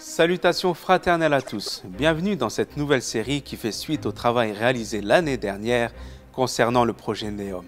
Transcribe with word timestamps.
Salutations 0.00 0.72
fraternelles 0.72 1.34
à 1.34 1.42
tous, 1.42 1.82
bienvenue 1.84 2.34
dans 2.34 2.48
cette 2.48 2.78
nouvelle 2.78 3.02
série 3.02 3.42
qui 3.42 3.56
fait 3.56 3.70
suite 3.70 4.06
au 4.06 4.12
travail 4.12 4.52
réalisé 4.52 5.02
l'année 5.02 5.36
dernière 5.36 5.92
concernant 6.32 6.86
le 6.86 6.94
projet 6.94 7.30
Neom. 7.30 7.66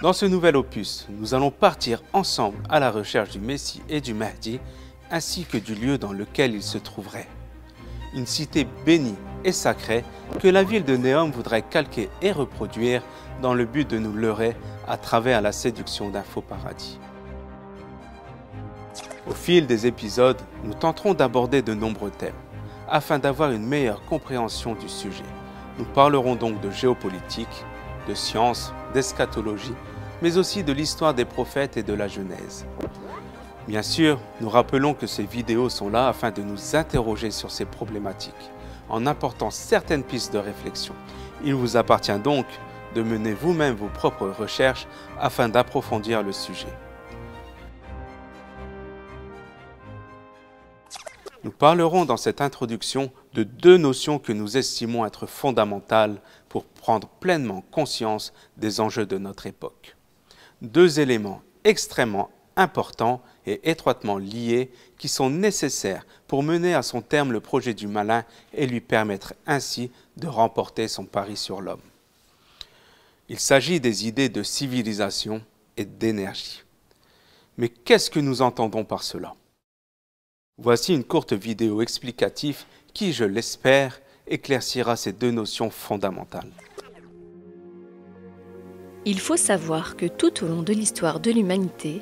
Dans 0.00 0.14
ce 0.14 0.24
nouvel 0.24 0.56
opus, 0.56 1.08
nous 1.10 1.34
allons 1.34 1.50
partir 1.50 2.02
ensemble 2.14 2.56
à 2.70 2.80
la 2.80 2.90
recherche 2.90 3.28
du 3.28 3.38
Messie 3.38 3.82
et 3.90 4.00
du 4.00 4.14
Mahdi, 4.14 4.58
ainsi 5.10 5.44
que 5.44 5.58
du 5.58 5.74
lieu 5.74 5.98
dans 5.98 6.14
lequel 6.14 6.54
il 6.54 6.62
se 6.62 6.78
trouverait. 6.78 7.28
Une 8.14 8.26
cité 8.26 8.66
bénie 8.86 9.18
et 9.44 9.52
sacrée 9.52 10.04
que 10.40 10.48
la 10.48 10.62
ville 10.62 10.84
de 10.84 10.96
Néom 10.96 11.32
voudrait 11.32 11.68
calquer 11.68 12.08
et 12.22 12.32
reproduire 12.32 13.02
dans 13.42 13.52
le 13.52 13.66
but 13.66 13.90
de 13.90 13.98
nous 13.98 14.14
leurrer 14.14 14.56
à 14.88 14.96
travers 14.96 15.42
la 15.42 15.52
séduction 15.52 16.08
d'un 16.08 16.22
faux 16.22 16.40
paradis. 16.40 16.98
Au 19.28 19.34
fil 19.34 19.66
des 19.66 19.88
épisodes, 19.88 20.40
nous 20.62 20.74
tenterons 20.74 21.12
d'aborder 21.12 21.60
de 21.60 21.74
nombreux 21.74 22.12
thèmes, 22.12 22.32
afin 22.88 23.18
d'avoir 23.18 23.50
une 23.50 23.66
meilleure 23.66 24.04
compréhension 24.04 24.74
du 24.74 24.88
sujet. 24.88 25.24
Nous 25.78 25.84
parlerons 25.84 26.36
donc 26.36 26.60
de 26.60 26.70
géopolitique, 26.70 27.64
de 28.08 28.14
science, 28.14 28.72
d'eschatologie, 28.94 29.74
mais 30.22 30.38
aussi 30.38 30.62
de 30.62 30.72
l'histoire 30.72 31.12
des 31.12 31.24
prophètes 31.24 31.76
et 31.76 31.82
de 31.82 31.92
la 31.92 32.06
Genèse. 32.06 32.66
Bien 33.66 33.82
sûr, 33.82 34.20
nous 34.40 34.48
rappelons 34.48 34.94
que 34.94 35.08
ces 35.08 35.24
vidéos 35.24 35.70
sont 35.70 35.88
là 35.88 36.06
afin 36.06 36.30
de 36.30 36.42
nous 36.42 36.76
interroger 36.76 37.32
sur 37.32 37.50
ces 37.50 37.64
problématiques, 37.64 38.52
en 38.88 39.06
apportant 39.06 39.50
certaines 39.50 40.04
pistes 40.04 40.32
de 40.32 40.38
réflexion. 40.38 40.94
Il 41.42 41.54
vous 41.54 41.76
appartient 41.76 42.18
donc 42.20 42.46
de 42.94 43.02
mener 43.02 43.34
vous-même 43.34 43.74
vos 43.74 43.88
propres 43.88 44.28
recherches 44.28 44.86
afin 45.18 45.48
d'approfondir 45.48 46.22
le 46.22 46.30
sujet. 46.30 46.72
Nous 51.46 51.52
parlerons 51.52 52.04
dans 52.04 52.16
cette 52.16 52.40
introduction 52.40 53.12
de 53.34 53.44
deux 53.44 53.76
notions 53.76 54.18
que 54.18 54.32
nous 54.32 54.56
estimons 54.56 55.06
être 55.06 55.26
fondamentales 55.26 56.20
pour 56.48 56.64
prendre 56.64 57.06
pleinement 57.06 57.60
conscience 57.70 58.32
des 58.56 58.80
enjeux 58.80 59.06
de 59.06 59.16
notre 59.16 59.46
époque. 59.46 59.94
Deux 60.60 60.98
éléments 60.98 61.42
extrêmement 61.62 62.30
importants 62.56 63.22
et 63.46 63.70
étroitement 63.70 64.18
liés 64.18 64.72
qui 64.98 65.06
sont 65.06 65.30
nécessaires 65.30 66.04
pour 66.26 66.42
mener 66.42 66.74
à 66.74 66.82
son 66.82 67.00
terme 67.00 67.30
le 67.30 67.38
projet 67.38 67.74
du 67.74 67.86
malin 67.86 68.24
et 68.52 68.66
lui 68.66 68.80
permettre 68.80 69.32
ainsi 69.46 69.92
de 70.16 70.26
remporter 70.26 70.88
son 70.88 71.04
pari 71.04 71.36
sur 71.36 71.60
l'homme. 71.60 71.78
Il 73.28 73.38
s'agit 73.38 73.78
des 73.78 74.08
idées 74.08 74.30
de 74.30 74.42
civilisation 74.42 75.40
et 75.76 75.84
d'énergie. 75.84 76.64
Mais 77.56 77.68
qu'est-ce 77.68 78.10
que 78.10 78.18
nous 78.18 78.42
entendons 78.42 78.84
par 78.84 79.04
cela? 79.04 79.36
Voici 80.58 80.94
une 80.94 81.04
courte 81.04 81.34
vidéo 81.34 81.82
explicative 81.82 82.64
qui, 82.94 83.12
je 83.12 83.24
l'espère, 83.24 84.00
éclaircira 84.26 84.96
ces 84.96 85.12
deux 85.12 85.30
notions 85.30 85.68
fondamentales. 85.68 86.50
Il 89.04 89.20
faut 89.20 89.36
savoir 89.36 89.96
que 89.96 90.06
tout 90.06 90.42
au 90.42 90.48
long 90.48 90.62
de 90.62 90.72
l'histoire 90.72 91.20
de 91.20 91.30
l'humanité, 91.30 92.00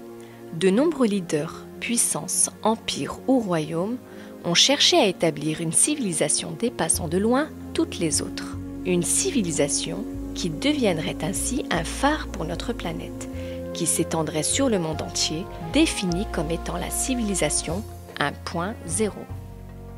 de 0.56 0.70
nombreux 0.70 1.08
leaders, 1.08 1.66
puissances, 1.80 2.48
empires 2.62 3.19
ou 3.27 3.41
royaumes 3.41 3.98
ont 4.44 4.55
cherché 4.55 4.98
à 4.98 5.08
établir 5.08 5.60
une 5.60 5.72
civilisation 5.72 6.52
dépassant 6.52 7.08
de 7.08 7.19
loin 7.19 7.48
toutes 7.72 7.98
les 7.98 8.22
autres. 8.22 8.56
Une 8.86 9.02
civilisation 9.02 10.05
qui 10.36 10.48
deviendrait 10.48 11.19
ainsi 11.22 11.64
un 11.72 11.82
phare 11.82 12.28
pour 12.28 12.44
notre 12.44 12.72
planète, 12.72 13.28
qui 13.72 13.86
s'étendrait 13.86 14.44
sur 14.44 14.69
le 14.69 14.78
monde 14.78 15.02
entier, 15.02 15.44
définie 15.72 16.27
comme 16.32 16.52
étant 16.52 16.77
la 16.77 16.91
civilisation 16.91 17.82
1.0. 18.20 19.10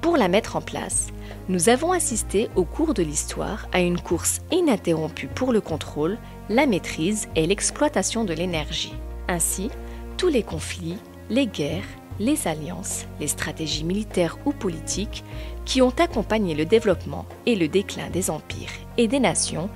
Pour 0.01 0.17
la 0.17 0.29
mettre 0.29 0.57
en 0.57 0.61
place, 0.61 1.09
nous 1.49 1.69
avons 1.69 1.93
assisté 1.93 2.49
au 2.55 2.65
cours 2.65 2.95
de 2.95 3.03
l'histoire 3.03 3.69
à 3.73 3.81
une 3.81 4.01
course 4.01 4.41
ininterrompue 4.53 5.29
pour 5.29 5.53
le 5.53 5.61
contrôle, 5.61 6.19
la 6.49 6.67
maîtrise 6.67 7.29
et 7.35 7.47
l'exploitation 7.47 8.25
de 8.25 8.33
l'énergie. 8.33 8.95
Ainsi, 9.29 9.71
tous 10.17 10.29
les 10.29 10.43
conflits, 10.43 10.99
les 11.29 11.47
guerres, 11.47 11.85
les 12.19 12.49
alliances, 12.49 13.07
les 13.21 13.27
stratégies 13.27 13.85
militaires 13.85 14.39
ou 14.47 14.53
politiques 14.53 15.25
qui 15.65 15.83
ont 15.83 15.93
accompagné 15.99 16.55
le 16.55 16.65
développement 16.65 17.27
et 17.45 17.57
le 17.57 17.69
déclin 17.69 18.09
des 18.11 18.31
empires 18.31 18.71
et 18.97 19.09
des 19.09 19.21
nations 19.21 19.69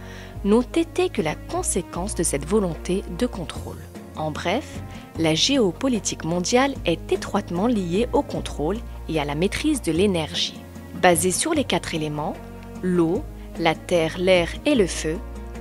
n'ont 0.44 0.62
été 0.62 1.08
que 1.10 1.22
la 1.22 1.34
conséquence 1.34 2.14
de 2.14 2.22
cette 2.22 2.46
volonté 2.46 3.02
de 3.18 3.26
contrôle. 3.26 3.76
En 4.16 4.30
bref, 4.30 4.80
la 5.20 5.34
géopolitique 5.34 6.24
mondiale 6.24 6.74
est 6.86 7.12
étroitement 7.12 7.66
liée 7.66 8.08
au 8.14 8.22
contrôle 8.22 8.78
et 9.06 9.20
à 9.20 9.26
la 9.26 9.34
maîtrise 9.34 9.82
de 9.82 9.92
l'énergie. 9.92 10.58
Basée 11.02 11.30
sur 11.30 11.52
les 11.52 11.64
quatre 11.64 11.94
éléments, 11.94 12.34
l'eau, 12.82 13.22
la 13.58 13.74
terre, 13.74 14.16
l'air 14.18 14.48
et 14.64 14.74
le 14.74 14.86
feu, 14.86 15.18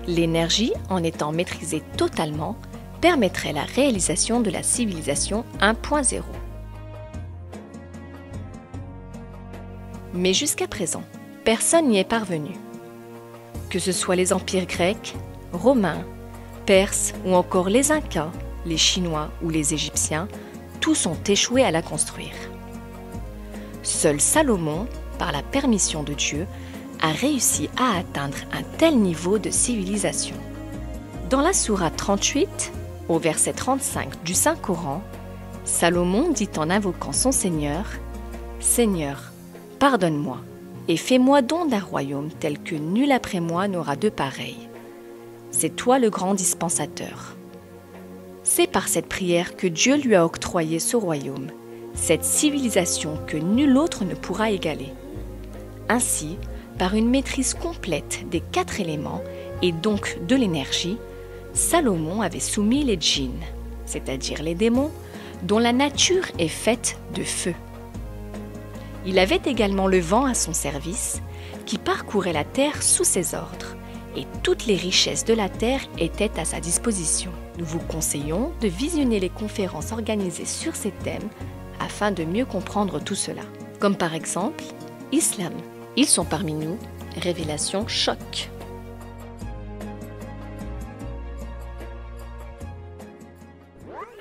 l'énergie, 0.07 0.71
en 0.89 1.03
étant 1.03 1.33
maîtrisée 1.33 1.83
totalement, 1.97 2.55
permettrait 3.01 3.51
la 3.51 3.63
réalisation 3.63 4.39
de 4.39 4.49
la 4.49 4.63
civilisation 4.63 5.43
1.0. 5.59 6.21
Mais 10.13 10.33
jusqu'à 10.33 10.67
présent, 10.67 11.03
personne 11.43 11.89
n'y 11.89 11.99
est 11.99 12.05
parvenu. 12.05 12.51
Que 13.69 13.79
ce 13.79 13.91
soit 13.91 14.15
les 14.15 14.31
empires 14.31 14.67
grecs, 14.67 15.15
romains, 15.51 16.05
perses 16.65 17.13
ou 17.25 17.35
encore 17.35 17.67
les 17.67 17.91
Incas, 17.91 18.31
les 18.65 18.77
Chinois 18.77 19.29
ou 19.41 19.49
les 19.49 19.73
Égyptiens, 19.73 20.27
tous 20.79 21.05
ont 21.05 21.17
échoué 21.27 21.63
à 21.63 21.71
la 21.71 21.81
construire. 21.81 22.35
Seul 23.83 24.19
Salomon, 24.19 24.87
par 25.17 25.31
la 25.31 25.41
permission 25.41 26.03
de 26.03 26.13
Dieu, 26.13 26.45
a 27.01 27.11
réussi 27.11 27.69
à 27.77 27.97
atteindre 27.97 28.37
un 28.51 28.63
tel 28.77 28.97
niveau 28.97 29.39
de 29.39 29.49
civilisation. 29.49 30.35
Dans 31.29 31.41
la 31.41 31.53
Sourate 31.53 31.95
38, 31.95 32.71
au 33.07 33.19
verset 33.19 33.53
35 33.53 34.23
du 34.23 34.33
Saint-Coran, 34.33 35.01
Salomon 35.63 36.29
dit 36.29 36.49
en 36.57 36.69
invoquant 36.69 37.13
son 37.13 37.31
Seigneur 37.31 37.85
Seigneur, 38.59 39.31
pardonne-moi 39.79 40.39
et 40.87 40.97
fais-moi 40.97 41.41
don 41.41 41.65
d'un 41.65 41.79
royaume 41.79 42.29
tel 42.39 42.59
que 42.59 42.75
nul 42.75 43.11
après 43.11 43.39
moi 43.39 43.67
n'aura 43.67 43.95
de 43.95 44.09
pareil. 44.09 44.57
C'est 45.51 45.75
toi 45.75 45.99
le 45.99 46.09
grand 46.09 46.33
dispensateur. 46.33 47.35
C'est 48.51 48.65
par 48.65 48.87
cette 48.87 49.05
prière 49.05 49.55
que 49.55 49.67
Dieu 49.67 49.95
lui 49.95 50.15
a 50.15 50.25
octroyé 50.25 50.79
ce 50.79 50.97
royaume, 50.97 51.51
cette 51.93 52.23
civilisation 52.23 53.19
que 53.27 53.37
nul 53.37 53.77
autre 53.77 54.05
ne 54.05 54.15
pourra 54.15 54.49
égaler. 54.49 54.91
Ainsi, 55.87 56.35
par 56.79 56.95
une 56.95 57.11
maîtrise 57.11 57.53
complète 57.53 58.27
des 58.31 58.39
quatre 58.39 58.79
éléments 58.79 59.21
et 59.61 59.71
donc 59.71 60.17
de 60.27 60.35
l'énergie, 60.35 60.97
Salomon 61.53 62.23
avait 62.23 62.39
soumis 62.39 62.83
les 62.83 62.97
djinns, 62.99 63.45
c'est-à-dire 63.85 64.41
les 64.41 64.55
démons, 64.55 64.91
dont 65.43 65.59
la 65.59 65.71
nature 65.71 66.25
est 66.39 66.47
faite 66.47 66.97
de 67.13 67.23
feu. 67.23 67.53
Il 69.05 69.19
avait 69.19 69.41
également 69.45 69.85
le 69.85 69.99
vent 69.99 70.25
à 70.25 70.33
son 70.33 70.53
service, 70.53 71.21
qui 71.67 71.77
parcourait 71.77 72.33
la 72.33 72.45
terre 72.45 72.81
sous 72.81 73.03
ses 73.03 73.35
ordres, 73.35 73.75
et 74.15 74.25
toutes 74.43 74.65
les 74.65 74.75
richesses 74.75 75.25
de 75.25 75.33
la 75.33 75.49
terre 75.49 75.81
étaient 75.97 76.39
à 76.39 76.45
sa 76.45 76.59
disposition. 76.59 77.31
Nous 77.57 77.65
vous 77.65 77.79
conseillons 77.79 78.51
de 78.61 78.67
visionner 78.67 79.19
les 79.19 79.29
conférences 79.29 79.91
organisées 79.91 80.45
sur 80.45 80.75
ces 80.75 80.91
thèmes 80.91 81.29
afin 81.79 82.11
de 82.11 82.23
mieux 82.23 82.45
comprendre 82.45 82.99
tout 82.99 83.15
cela. 83.15 83.43
Comme 83.79 83.95
par 83.95 84.13
exemple, 84.13 84.63
Islam. 85.11 85.53
Ils 85.95 86.05
sont 86.05 86.25
parmi 86.25 86.53
nous, 86.53 86.77
révélation 87.17 87.87
choc. 87.87 88.49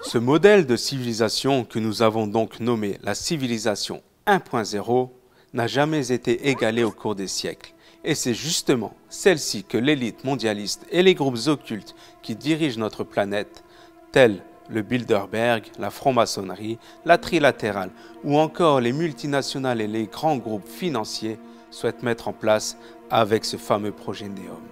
Ce 0.03 0.17
modèle 0.17 0.65
de 0.65 0.77
civilisation 0.77 1.65
que 1.65 1.79
nous 1.79 2.03
avons 2.03 2.27
donc 2.27 2.61
nommé 2.61 2.99
la 3.03 3.15
civilisation 3.15 4.03
1.0 4.27 5.11
n'a 5.53 5.67
jamais 5.67 6.13
été 6.13 6.49
égalé 6.49 6.83
au 6.83 6.91
cours 6.91 7.15
des 7.15 7.27
siècles. 7.27 7.75
Et 8.05 8.15
c'est 8.15 8.35
justement 8.35 8.95
celle-ci 9.09 9.65
que 9.65 9.79
l'élite 9.79 10.25
mondialiste 10.25 10.87
et 10.91 11.03
les 11.03 11.15
groupes 11.15 11.47
occultes 11.47 11.95
qui 12.23 12.37
dirigent 12.37 12.79
notre 12.79 13.05
planète, 13.05 13.65
tels 14.13 14.43
le 14.71 14.83
Bilderberg, 14.83 15.65
la 15.79 15.91
franc-maçonnerie, 15.91 16.79
la 17.05 17.19
trilatérale 17.19 17.91
ou 18.25 18.39
encore 18.39 18.81
les 18.81 18.93
multinationales 18.93 19.81
et 19.81 19.87
les 19.87 20.07
grands 20.07 20.37
groupes 20.37 20.69
financiers 20.69 21.39
souhaitent 21.71 22.03
mettre 22.03 22.29
en 22.29 22.33
place 22.33 22.77
avec 23.11 23.45
ce 23.45 23.57
fameux 23.57 23.93
projet 23.93 24.29
Néom. 24.29 24.63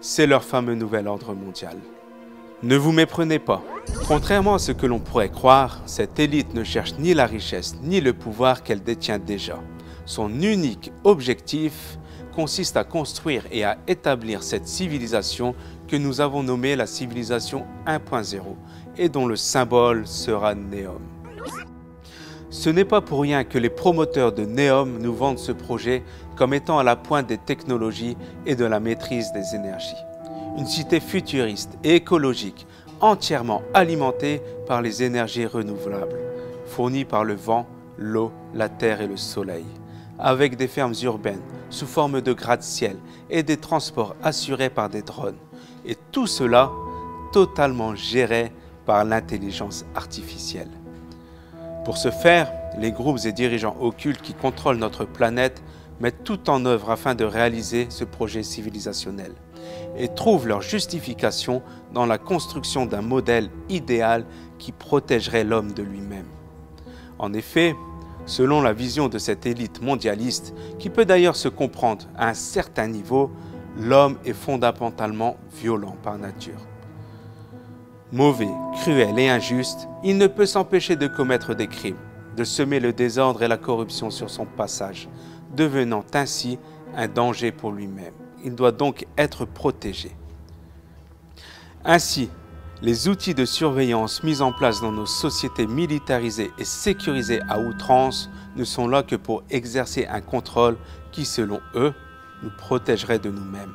C'est 0.00 0.26
leur 0.26 0.44
fameux 0.44 0.74
nouvel 0.74 1.06
ordre 1.06 1.34
mondial. 1.34 1.76
Ne 2.62 2.76
vous 2.76 2.92
méprenez 2.92 3.38
pas. 3.38 3.62
Contrairement 4.06 4.54
à 4.54 4.58
ce 4.58 4.72
que 4.72 4.86
l'on 4.86 4.98
pourrait 4.98 5.30
croire, 5.30 5.80
cette 5.86 6.18
élite 6.18 6.52
ne 6.54 6.64
cherche 6.64 6.94
ni 6.98 7.14
la 7.14 7.26
richesse 7.26 7.76
ni 7.82 8.00
le 8.00 8.12
pouvoir 8.12 8.62
qu'elle 8.62 8.82
détient 8.82 9.18
déjà. 9.18 9.58
Son 10.04 10.28
unique 10.42 10.92
objectif 11.04 11.98
consiste 12.30 12.76
à 12.76 12.84
construire 12.84 13.44
et 13.50 13.64
à 13.64 13.78
établir 13.86 14.42
cette 14.42 14.66
civilisation 14.66 15.54
que 15.88 15.96
nous 15.96 16.20
avons 16.20 16.42
nommée 16.42 16.76
la 16.76 16.86
civilisation 16.86 17.64
1.0 17.86 18.40
et 18.96 19.08
dont 19.08 19.26
le 19.26 19.36
symbole 19.36 20.06
sera 20.06 20.54
Néom. 20.54 21.00
Ce 22.50 22.68
n'est 22.68 22.84
pas 22.84 23.00
pour 23.00 23.20
rien 23.20 23.44
que 23.44 23.58
les 23.58 23.70
promoteurs 23.70 24.32
de 24.32 24.44
Neom 24.44 24.98
nous 24.98 25.14
vendent 25.14 25.38
ce 25.38 25.52
projet 25.52 26.02
comme 26.36 26.52
étant 26.52 26.78
à 26.78 26.82
la 26.82 26.96
pointe 26.96 27.28
des 27.28 27.38
technologies 27.38 28.16
et 28.44 28.56
de 28.56 28.64
la 28.64 28.80
maîtrise 28.80 29.32
des 29.32 29.54
énergies. 29.54 29.94
Une 30.58 30.66
cité 30.66 30.98
futuriste 30.98 31.78
et 31.84 31.94
écologique 31.94 32.66
entièrement 33.00 33.62
alimentée 33.72 34.42
par 34.66 34.82
les 34.82 35.02
énergies 35.02 35.46
renouvelables, 35.46 36.18
fournies 36.66 37.04
par 37.04 37.24
le 37.24 37.34
vent, 37.34 37.66
l'eau, 37.96 38.32
la 38.54 38.68
terre 38.68 39.00
et 39.00 39.06
le 39.06 39.16
soleil, 39.16 39.64
avec 40.20 40.56
des 40.56 40.68
fermes 40.68 40.94
urbaines 41.02 41.42
sous 41.70 41.86
forme 41.86 42.20
de 42.20 42.32
gratte-ciel 42.32 42.96
et 43.28 43.42
des 43.42 43.56
transports 43.56 44.16
assurés 44.22 44.70
par 44.70 44.88
des 44.88 45.02
drones. 45.02 45.38
Et 45.84 45.96
tout 46.12 46.26
cela 46.26 46.70
totalement 47.32 47.94
géré 47.94 48.52
par 48.86 49.04
l'intelligence 49.04 49.84
artificielle. 49.94 50.70
Pour 51.84 51.96
ce 51.96 52.10
faire, 52.10 52.52
les 52.78 52.92
groupes 52.92 53.20
et 53.24 53.32
dirigeants 53.32 53.76
occultes 53.80 54.22
qui 54.22 54.34
contrôlent 54.34 54.76
notre 54.76 55.04
planète 55.04 55.62
mettent 56.00 56.24
tout 56.24 56.50
en 56.50 56.64
œuvre 56.64 56.90
afin 56.90 57.14
de 57.14 57.24
réaliser 57.24 57.86
ce 57.90 58.04
projet 58.04 58.42
civilisationnel 58.42 59.32
et 59.96 60.08
trouvent 60.08 60.48
leur 60.48 60.62
justification 60.62 61.62
dans 61.92 62.06
la 62.06 62.18
construction 62.18 62.86
d'un 62.86 63.02
modèle 63.02 63.50
idéal 63.68 64.24
qui 64.58 64.72
protégerait 64.72 65.44
l'homme 65.44 65.72
de 65.72 65.82
lui-même. 65.82 66.26
En 67.18 67.32
effet, 67.32 67.74
selon 68.26 68.60
la 68.60 68.72
vision 68.72 69.08
de 69.08 69.18
cette 69.18 69.46
élite 69.46 69.82
mondialiste, 69.82 70.54
qui 70.78 70.90
peut 70.90 71.04
d'ailleurs 71.04 71.36
se 71.36 71.48
comprendre 71.48 72.06
à 72.16 72.28
un 72.28 72.34
certain 72.34 72.86
niveau, 72.86 73.30
l'homme 73.76 74.18
est 74.24 74.32
fondamentalement 74.32 75.36
violent 75.52 75.96
par 76.02 76.18
nature. 76.18 76.60
Mauvais, 78.12 78.50
cruel 78.80 79.18
et 79.18 79.28
injuste, 79.28 79.88
il 80.02 80.18
ne 80.18 80.26
peut 80.26 80.46
s'empêcher 80.46 80.96
de 80.96 81.06
commettre 81.06 81.54
des 81.54 81.68
crimes, 81.68 81.98
de 82.36 82.44
semer 82.44 82.80
le 82.80 82.92
désordre 82.92 83.42
et 83.42 83.48
la 83.48 83.56
corruption 83.56 84.10
sur 84.10 84.30
son 84.30 84.46
passage, 84.46 85.08
devenant 85.54 86.04
ainsi 86.14 86.58
un 86.96 87.06
danger 87.06 87.52
pour 87.52 87.72
lui-même. 87.72 88.14
Il 88.44 88.54
doit 88.54 88.72
donc 88.72 89.06
être 89.16 89.44
protégé. 89.44 90.10
Ainsi, 91.84 92.30
les 92.82 93.08
outils 93.08 93.34
de 93.34 93.44
surveillance 93.44 94.22
mis 94.22 94.40
en 94.40 94.52
place 94.52 94.80
dans 94.80 94.92
nos 94.92 95.06
sociétés 95.06 95.66
militarisées 95.66 96.50
et 96.58 96.64
sécurisées 96.64 97.40
à 97.48 97.60
outrance 97.60 98.30
ne 98.56 98.64
sont 98.64 98.88
là 98.88 99.02
que 99.02 99.16
pour 99.16 99.42
exercer 99.50 100.06
un 100.06 100.20
contrôle 100.20 100.76
qui, 101.12 101.24
selon 101.24 101.60
eux, 101.74 101.92
nous 102.42 102.50
protégerait 102.56 103.18
de 103.18 103.30
nous-mêmes. 103.30 103.74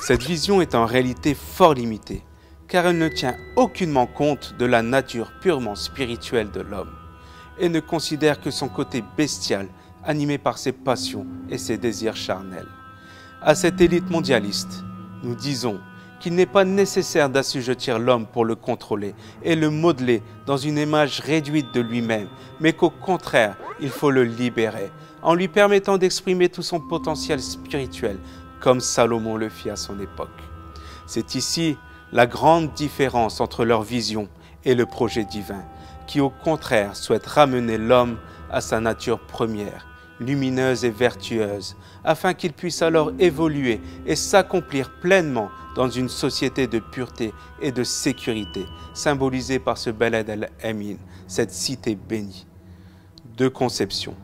Cette 0.00 0.22
vision 0.22 0.60
est 0.60 0.74
en 0.74 0.86
réalité 0.86 1.34
fort 1.34 1.74
limitée 1.74 2.24
car 2.70 2.86
elle 2.86 2.98
ne 2.98 3.08
tient 3.08 3.36
aucunement 3.56 4.06
compte 4.06 4.54
de 4.56 4.64
la 4.64 4.80
nature 4.80 5.32
purement 5.40 5.74
spirituelle 5.74 6.52
de 6.52 6.60
l'homme, 6.60 6.94
et 7.58 7.68
ne 7.68 7.80
considère 7.80 8.40
que 8.40 8.52
son 8.52 8.68
côté 8.68 9.02
bestial, 9.16 9.68
animé 10.04 10.38
par 10.38 10.56
ses 10.56 10.72
passions 10.72 11.26
et 11.50 11.58
ses 11.58 11.76
désirs 11.76 12.16
charnels. 12.16 12.68
À 13.42 13.56
cette 13.56 13.80
élite 13.80 14.08
mondialiste, 14.08 14.84
nous 15.24 15.34
disons 15.34 15.80
qu'il 16.20 16.34
n'est 16.34 16.46
pas 16.46 16.64
nécessaire 16.64 17.30
d'assujettir 17.30 17.98
l'homme 17.98 18.26
pour 18.26 18.44
le 18.44 18.54
contrôler 18.54 19.14
et 19.42 19.56
le 19.56 19.70
modeler 19.70 20.22
dans 20.46 20.58
une 20.58 20.78
image 20.78 21.20
réduite 21.20 21.72
de 21.74 21.80
lui-même, 21.80 22.28
mais 22.60 22.74
qu'au 22.74 22.90
contraire, 22.90 23.56
il 23.80 23.88
faut 23.88 24.10
le 24.10 24.24
libérer, 24.24 24.92
en 25.22 25.34
lui 25.34 25.48
permettant 25.48 25.98
d'exprimer 25.98 26.48
tout 26.48 26.62
son 26.62 26.78
potentiel 26.78 27.40
spirituel, 27.40 28.18
comme 28.60 28.80
Salomon 28.80 29.36
le 29.36 29.48
fit 29.48 29.70
à 29.70 29.76
son 29.76 29.98
époque. 29.98 30.28
C'est 31.06 31.34
ici 31.34 31.76
la 32.12 32.26
grande 32.26 32.72
différence 32.74 33.40
entre 33.40 33.64
leur 33.64 33.82
vision 33.82 34.28
et 34.64 34.74
le 34.74 34.84
projet 34.84 35.24
divin, 35.24 35.64
qui 36.06 36.20
au 36.20 36.30
contraire 36.30 36.96
souhaite 36.96 37.26
ramener 37.26 37.78
l'homme 37.78 38.18
à 38.50 38.60
sa 38.60 38.80
nature 38.80 39.20
première, 39.20 39.86
lumineuse 40.18 40.84
et 40.84 40.90
vertueuse, 40.90 41.76
afin 42.04 42.34
qu'il 42.34 42.52
puisse 42.52 42.82
alors 42.82 43.12
évoluer 43.18 43.80
et 44.06 44.16
s'accomplir 44.16 44.90
pleinement 45.00 45.50
dans 45.80 45.88
une 45.88 46.10
société 46.10 46.66
de 46.66 46.78
pureté 46.78 47.32
et 47.62 47.72
de 47.72 47.84
sécurité, 47.84 48.66
symbolisée 48.92 49.58
par 49.58 49.78
ce 49.78 49.88
Beled 49.88 50.28
el-Emin, 50.28 50.96
cette 51.26 51.52
cité 51.52 51.94
bénie. 51.94 52.46
Deux 53.38 53.48
conceptions, 53.48 54.14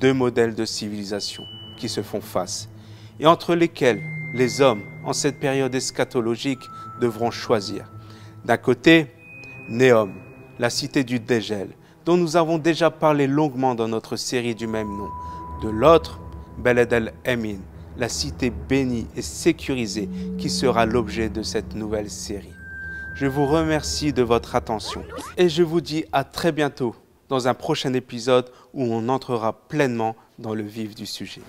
deux 0.00 0.12
modèles 0.12 0.56
de 0.56 0.64
civilisation 0.64 1.44
qui 1.76 1.88
se 1.88 2.02
font 2.02 2.20
face, 2.20 2.68
et 3.20 3.26
entre 3.28 3.54
lesquels 3.54 4.02
les 4.34 4.60
hommes, 4.60 4.82
en 5.04 5.12
cette 5.12 5.38
période 5.38 5.72
eschatologique, 5.72 6.68
devront 7.00 7.30
choisir. 7.30 7.88
D'un 8.44 8.56
côté, 8.56 9.14
Néom, 9.68 10.12
la 10.58 10.70
cité 10.70 11.04
du 11.04 11.20
dégel, 11.20 11.68
dont 12.04 12.16
nous 12.16 12.36
avons 12.36 12.58
déjà 12.58 12.90
parlé 12.90 13.28
longuement 13.28 13.76
dans 13.76 13.86
notre 13.86 14.16
série 14.16 14.56
du 14.56 14.66
même 14.66 14.88
nom. 14.88 15.10
De 15.62 15.68
l'autre, 15.68 16.18
Beled 16.58 16.92
el-Emin, 16.92 17.60
la 18.00 18.08
cité 18.08 18.50
bénie 18.50 19.06
et 19.14 19.22
sécurisée 19.22 20.08
qui 20.38 20.48
sera 20.48 20.86
l'objet 20.86 21.28
de 21.28 21.42
cette 21.42 21.74
nouvelle 21.74 22.10
série. 22.10 22.54
Je 23.14 23.26
vous 23.26 23.46
remercie 23.46 24.14
de 24.14 24.22
votre 24.22 24.56
attention 24.56 25.04
et 25.36 25.50
je 25.50 25.62
vous 25.62 25.82
dis 25.82 26.06
à 26.10 26.24
très 26.24 26.50
bientôt 26.50 26.96
dans 27.28 27.46
un 27.46 27.54
prochain 27.54 27.92
épisode 27.92 28.50
où 28.72 28.84
on 28.84 29.10
entrera 29.10 29.52
pleinement 29.68 30.16
dans 30.38 30.54
le 30.54 30.62
vif 30.62 30.94
du 30.94 31.04
sujet. 31.04 31.42